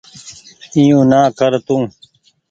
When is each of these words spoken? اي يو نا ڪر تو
اي 0.73 0.81
يو 0.89 0.99
نا 1.11 1.21
ڪر 1.39 1.51
تو 1.67 1.75